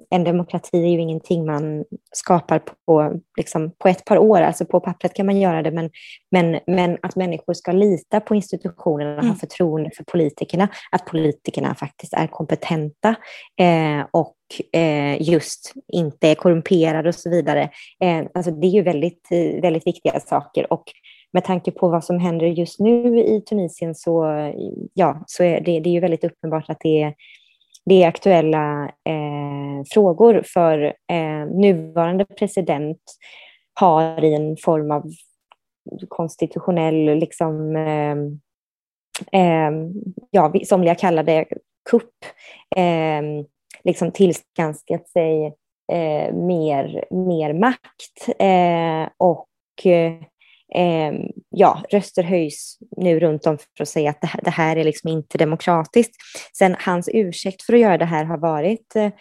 [0.09, 4.79] en demokrati är ju ingenting man skapar på, liksom, på ett par år, alltså på
[4.79, 5.89] pappret kan man göra det, men,
[6.31, 9.27] men, men att människor ska lita på institutionerna, mm.
[9.27, 13.15] ha förtroende för politikerna, att politikerna faktiskt är kompetenta
[13.59, 14.35] eh, och
[14.79, 17.69] eh, just inte är korrumperade och så vidare.
[18.03, 19.27] Eh, alltså det är ju väldigt,
[19.61, 20.83] väldigt viktiga saker och
[21.33, 24.25] med tanke på vad som händer just nu i Tunisien så,
[24.93, 27.13] ja, så är det, det är ju väldigt uppenbart att det är,
[27.85, 33.01] det är aktuella eh, frågor för eh, nuvarande president
[33.73, 35.03] har i en form av
[36.07, 38.17] konstitutionell, liksom, eh,
[39.41, 39.71] eh
[40.31, 41.45] ja, somliga kallar det
[41.89, 42.15] kupp,
[42.75, 43.21] eh,
[43.83, 45.45] liksom tillskanskat sig
[45.91, 49.47] eh, mer, mer makt eh, och
[49.85, 50.13] eh,
[50.75, 51.13] eh,
[51.49, 54.83] ja, röster höjs nu runt om för att säga att det här, det här är
[54.83, 56.15] liksom inte demokratiskt.
[56.57, 59.11] Sen hans ursäkt för att göra det här har varit eh,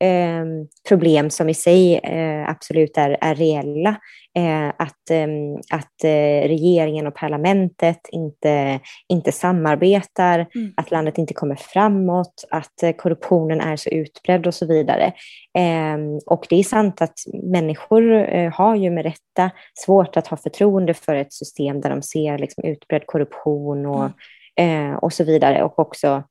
[0.00, 3.96] ehm, problem som i sig eh, absolut är, är reella.
[4.34, 10.72] Eh, att ehm, att eh, regeringen och parlamentet inte, inte samarbetar, mm.
[10.76, 15.12] att landet inte kommer framåt, att eh, korruptionen är så utbredd och så vidare.
[15.58, 19.50] Ehm, och det är sant att människor har ju med rätta
[19.84, 24.10] svårt att ha förtroende för ett system där de ser liksom utbredd korruption och,
[24.56, 24.96] mm.
[24.96, 26.22] och så vidare och också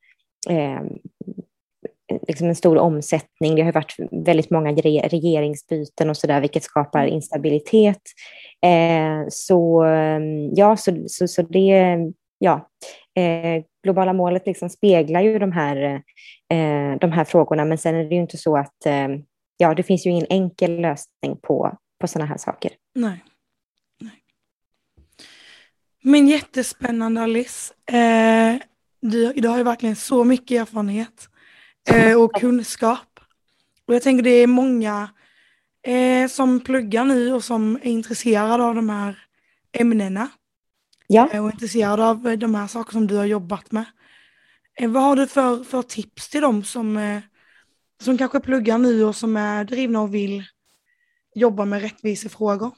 [0.50, 0.88] ehm,
[2.28, 3.56] liksom en stor omsättning.
[3.56, 7.14] Det har varit väldigt många regeringsbyten och så där, vilket skapar mm.
[7.14, 8.02] instabilitet.
[8.66, 9.86] Eh, så
[10.56, 11.98] ja, så, så, så det,
[12.40, 12.70] ja,
[13.16, 16.02] eh, globala målet liksom speglar ju de här,
[16.50, 19.08] eh, de här frågorna, men sen är det ju inte så att, eh,
[19.58, 22.72] ja, det finns ju ingen enkel lösning på, på sådana här saker.
[22.96, 23.24] Nej.
[24.02, 24.24] Nej.
[26.04, 27.74] Men jättespännande Alice.
[27.92, 28.62] Eh,
[29.02, 31.31] du, du har ju verkligen så mycket erfarenhet
[31.90, 33.20] eh, och kunskap.
[33.86, 35.10] Och jag tänker det är många
[35.84, 39.26] eh, som pluggar nu och som är intresserade av de här
[39.72, 40.30] ämnena.
[41.08, 41.30] Ja.
[41.34, 43.86] Eh, och intresserade av de här sakerna som du har jobbat med.
[44.80, 47.22] Eh, vad har du för, för tips till dem som, eh,
[48.02, 50.44] som kanske pluggar nu och som är drivna och vill
[51.36, 52.72] jobba med rättvisefrågor?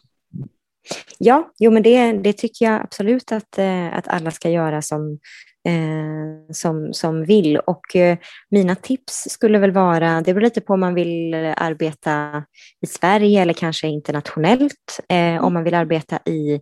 [1.17, 5.19] Ja, jo men det, det tycker jag absolut att, eh, att alla ska göra som,
[5.67, 7.57] eh, som, som vill.
[7.57, 8.17] Och eh,
[8.49, 12.43] mina tips skulle väl vara, det beror lite på om man vill arbeta
[12.81, 14.99] i Sverige eller kanske internationellt.
[15.09, 16.61] Eh, om man vill arbeta i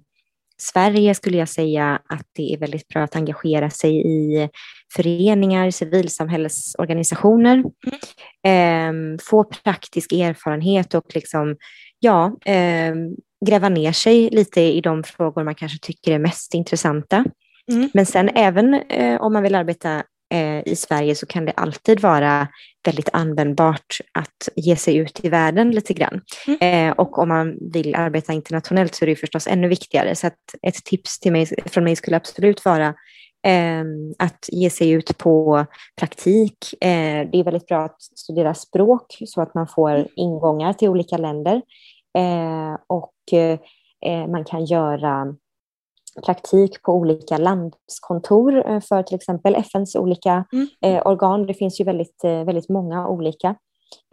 [0.62, 4.50] Sverige skulle jag säga att det är väldigt bra att engagera sig i
[4.96, 7.64] föreningar, civilsamhällesorganisationer,
[8.44, 9.14] mm.
[9.14, 11.56] eh, få praktisk erfarenhet och liksom,
[12.00, 12.96] ja, eh,
[13.46, 17.26] gräva ner sig lite i de frågor man kanske tycker är mest intressanta.
[17.72, 17.90] Mm.
[17.94, 22.00] Men sen även eh, om man vill arbeta eh, i Sverige så kan det alltid
[22.00, 22.48] vara
[22.86, 26.22] väldigt användbart att ge sig ut i världen lite grann.
[26.48, 26.90] Mm.
[26.90, 30.16] Eh, och om man vill arbeta internationellt så är det förstås ännu viktigare.
[30.16, 32.88] Så att ett tips till mig, från mig skulle absolut vara
[33.48, 33.84] eh,
[34.20, 35.66] att ge sig ut på
[36.00, 36.74] praktik.
[36.82, 40.08] Eh, det är väldigt bra att studera språk så att man får mm.
[40.16, 41.62] ingångar till olika länder.
[42.88, 43.14] Och
[44.28, 45.36] man kan göra
[46.26, 50.68] praktik på olika landskontor eh, för till exempel FNs olika mm.
[50.82, 51.46] eh, organ.
[51.46, 53.56] Det finns ju väldigt, eh, väldigt många olika.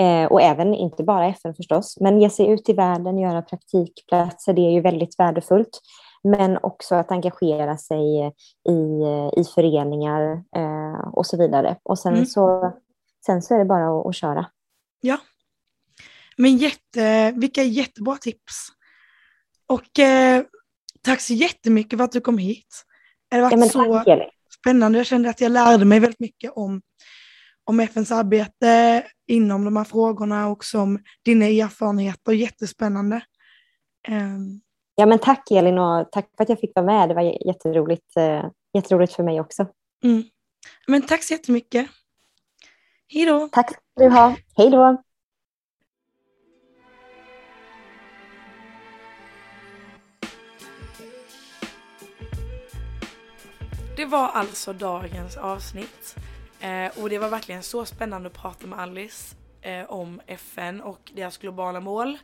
[0.03, 4.53] Eh, och även, inte bara FN förstås, men ge sig ut i världen, göra praktikplatser,
[4.53, 5.81] det är ju väldigt värdefullt.
[6.23, 8.27] Men också att engagera sig
[8.69, 9.03] i,
[9.41, 11.77] i föreningar eh, och så vidare.
[11.83, 12.27] Och sen, mm.
[12.27, 12.73] så,
[13.27, 14.47] sen så är det bara att, att köra.
[15.01, 15.19] Ja.
[16.37, 18.69] Men jätte, vilka jättebra tips.
[19.67, 20.43] Och eh,
[21.03, 22.85] Tack så jättemycket för att du kom hit.
[23.31, 24.23] Det har varit ja, så
[24.61, 24.99] spännande.
[24.99, 26.83] Jag kände att jag lärde mig väldigt mycket om,
[27.65, 32.33] om FNs arbete inom de här frågorna och om dina erfarenheter.
[32.33, 33.21] Jättespännande.
[34.09, 34.61] Um.
[34.95, 37.09] Ja, men tack Elin och tack för att jag fick vara med.
[37.09, 39.67] Det var jätteroligt, uh, jätteroligt för mig också.
[40.05, 40.25] Mm.
[40.87, 41.89] Men tack så jättemycket.
[43.09, 43.49] Hej då.
[43.53, 44.37] Tack ska du ha.
[44.57, 45.03] Hej då.
[53.99, 56.17] Det var alltså dagens avsnitt.
[56.61, 61.13] Eh, och det var verkligen så spännande att prata med Alice eh, om FN och
[61.15, 62.19] deras globala mål.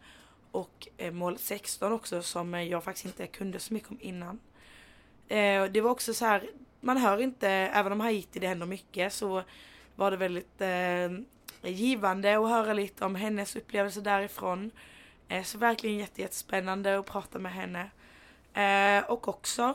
[0.51, 4.41] Och eh, mål 16 också som eh, jag faktiskt inte kunde så mycket om innan.
[5.29, 9.13] Eh, det var också så här, man hör inte, även om Haiti det händer mycket
[9.13, 9.43] så
[9.97, 14.71] var det väldigt eh, givande att höra lite om hennes upplevelse därifrån.
[15.29, 17.91] Eh, så verkligen jätte, jättespännande att prata med henne.
[18.55, 19.75] Eh, och också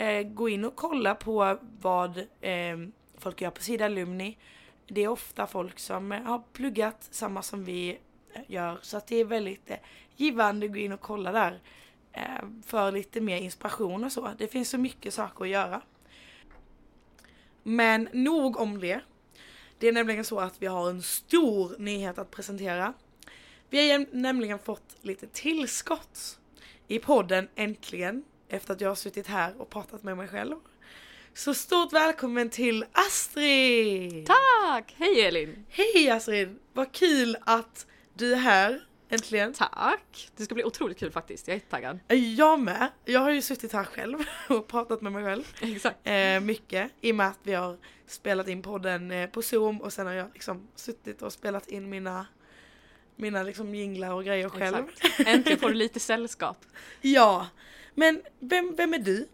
[0.00, 2.78] eh, gå in och kolla på vad eh,
[3.18, 4.38] folk gör på Sida Alumni.
[4.86, 7.98] Det är ofta folk som eh, har pluggat samma som vi
[8.32, 9.76] eh, gör så att det är väldigt eh,
[10.16, 11.60] givande att gå in och kolla där.
[12.12, 14.30] Eh, för lite mer inspiration och så.
[14.38, 15.82] Det finns så mycket saker att göra.
[17.62, 19.00] Men nog om det.
[19.78, 22.92] Det är nämligen så att vi har en stor nyhet att presentera.
[23.70, 26.38] Vi har nämligen fått lite tillskott
[26.86, 30.56] i podden äntligen efter att jag har suttit här och pratat med mig själv.
[31.34, 34.26] Så stort välkommen till Astrid!
[34.26, 34.94] Tack!
[34.96, 35.66] Hej Elin!
[35.68, 36.58] Hej Astrid!
[36.72, 39.52] Vad kul att du är här äntligen.
[39.52, 40.30] Tack!
[40.36, 41.98] Det ska bli otroligt kul faktiskt, jag är jättetaggad.
[42.36, 42.88] Jag med.
[43.04, 45.44] Jag har ju suttit här själv och pratat med mig själv.
[45.60, 45.98] Exakt.
[46.04, 47.76] Eh, mycket, i och med att vi har
[48.06, 51.88] spelat in podden eh, på zoom och sen har jag liksom suttit och spelat in
[51.88, 52.26] mina
[53.16, 54.88] mina liksom jinglar och grejer själv.
[54.88, 55.28] Exakt.
[55.28, 56.56] Äntligen får du lite sällskap.
[57.00, 57.46] ja,
[57.94, 59.28] Men vem, vem är du?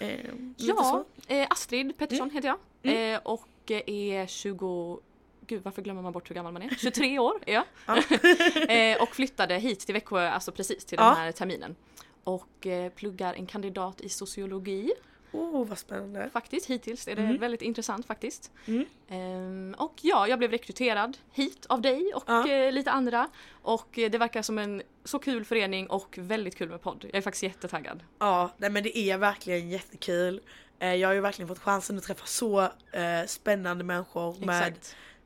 [0.00, 0.20] Eh,
[0.56, 2.58] Ja, eh, Astrid Pettersson heter jag.
[2.82, 3.14] Mm.
[3.14, 5.00] Eh, och eh, är 20...
[5.46, 6.68] Gud varför glömmer man bort hur gammal man är?
[6.78, 7.64] 23 år är jag.
[7.86, 7.96] Ja.
[8.74, 11.04] eh, och flyttade hit till Växjö, alltså precis till Ja.
[11.06, 11.76] den här terminen.
[12.24, 14.92] Och eh, pluggar en kandidat i sociologi
[15.32, 16.30] Oh, vad spännande.
[16.32, 16.66] faktiskt.
[16.66, 17.38] Hittills är det Mm.
[17.38, 18.50] väldigt intressant faktiskt.
[18.66, 18.84] Mm.
[19.08, 22.70] Ehm, och ja, jag blev rekryterad hit av dig och Ja.
[22.70, 23.28] lite andra.
[23.62, 27.04] Och det verkar som en så kul förening och väldigt kul med podd.
[27.04, 28.02] Jag är faktiskt jättetaggad.
[28.18, 30.40] Ja, nej men det är verkligen jättekul.
[30.78, 32.60] Eh, jag har ju verkligen fått chansen att träffa så
[32.92, 34.74] eh, spännande människor med,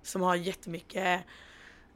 [0.02, 1.24] som har jättemycket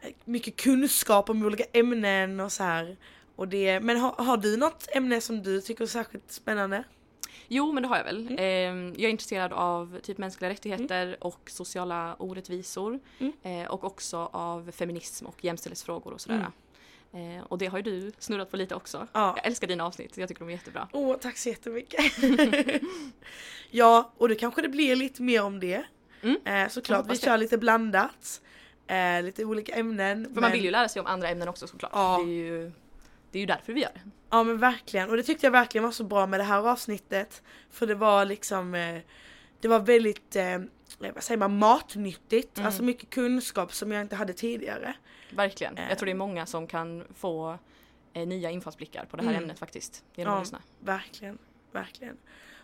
[0.01, 2.97] eh, mycket kunskap om olika ämnen och så här.
[3.37, 6.85] Och det, men har, har du något ämne som du tycker är särskilt spännande?
[7.49, 8.26] Jo men det har jag väl.
[8.26, 8.37] Mm.
[8.39, 13.01] Ehm, jag är intresserad av typ mänskliga rättigheter och sociala orättvisor.
[13.18, 13.68] Mm.
[13.68, 16.47] Och också av feminism och jämställdhetsfrågor och sådär.
[17.13, 19.07] Eh, och det har ju du snurrat på lite också.
[19.13, 19.33] Ja.
[19.37, 20.89] Jag älskar dina avsnitt, jag tycker de är jättebra.
[20.93, 22.01] Åh, tack så jättemycket.
[23.71, 25.85] ja, och då kanske det blir lite mer om det.
[26.23, 26.37] Mm.
[26.45, 28.41] Eh, såklart, vi kör lite blandat.
[28.87, 30.35] Eh, lite olika ämnen.
[30.35, 31.93] För man vill ju lära sig om andra ämnen också såklart.
[31.95, 32.23] Ja.
[32.25, 32.73] Det, är ju,
[33.31, 34.01] det är ju därför vi gör det.
[34.31, 37.43] Ja men verkligen, och det tyckte jag verkligen var så bra med det här avsnittet.
[37.71, 39.01] För det var liksom, eh,
[39.61, 40.59] det var väldigt, eh,
[40.99, 42.59] vad säger man, matnyttigt.
[42.59, 42.67] Mm.
[42.67, 44.95] Alltså mycket kunskap som jag inte hade tidigare.
[45.31, 45.79] Verkligen.
[45.79, 45.89] Eh.
[45.89, 47.59] Jag tror det är många som kan få
[48.12, 49.43] eh, nya infallsblickar på det här Mm.
[49.43, 50.05] ämnet faktiskt.
[50.14, 50.39] Genom Ja.
[50.39, 50.62] att lyssna.
[50.81, 51.39] Verkligen,
[51.72, 52.16] verkligen.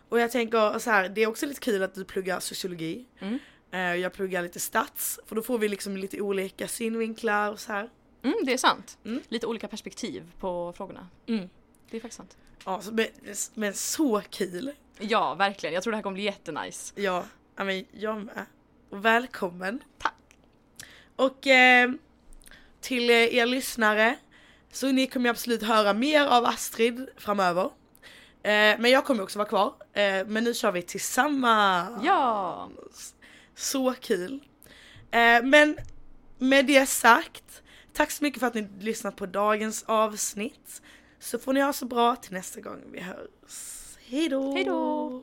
[0.09, 3.05] Och jag tänker så här, det är också lite kul att du pluggar sociologi.
[3.19, 3.39] Mm.
[3.71, 7.73] Eh, jag pluggar lite stats, för då får vi liksom lite olika synvinklar och så
[7.73, 7.91] här.
[8.23, 8.99] Mm, det är sant.
[9.05, 9.23] Mm.
[9.29, 11.09] Lite olika perspektiv på frågorna.
[11.27, 11.49] Mm.
[11.91, 12.37] Det är faktiskt sant.
[12.65, 13.07] Ja, men,
[13.55, 14.73] men så kul.
[14.99, 15.75] Ja, verkligen.
[15.75, 16.93] Jag tror det här kommer bli jättenice.
[16.97, 17.25] Ja,
[17.57, 18.47] ja, men jag med.
[18.91, 19.85] Och välkommen.
[19.99, 20.15] Tack.
[21.17, 21.91] Och eh,
[22.85, 24.17] till eh, er lyssnare,
[24.73, 27.71] så ni kommer absolut höra mer av Astrid framöver.
[28.43, 29.75] Eh, men jag kommer också vara kvar.
[29.93, 32.05] Eh, men nu kör vi tillsammans.
[32.05, 32.71] Ja!
[33.57, 34.41] Så kul.
[35.43, 35.77] Men
[36.39, 37.63] med det sagt,
[37.93, 40.83] tack så mycket för att ni lyssnat på dagens avsnitt.
[41.19, 43.97] Så får ni ha så bra till nästa gång vi hörs.
[44.07, 44.55] Hejdå!
[44.55, 45.23] Hejdå!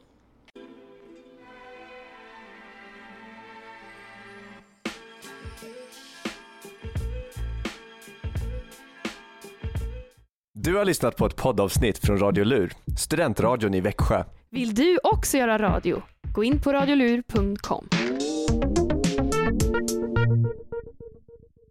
[10.63, 14.23] Du har lyssnat på ett poddavsnitt från Radio Lur, studentradion i Växjö.
[14.49, 16.01] Vill du också göra radio?
[16.35, 17.87] Gå in på radiolur.com.